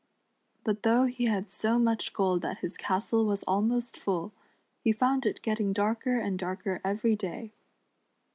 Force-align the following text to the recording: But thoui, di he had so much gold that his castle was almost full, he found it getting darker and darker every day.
But 0.63 0.81
thoui, 0.81 1.05
di 1.05 1.11
he 1.13 1.25
had 1.25 1.51
so 1.51 1.77
much 1.77 2.11
gold 2.11 2.41
that 2.41 2.57
his 2.61 2.75
castle 2.75 3.23
was 3.23 3.43
almost 3.43 3.95
full, 3.95 4.33
he 4.83 4.91
found 4.91 5.27
it 5.27 5.43
getting 5.43 5.73
darker 5.73 6.17
and 6.17 6.39
darker 6.39 6.81
every 6.83 7.15
day. 7.15 7.51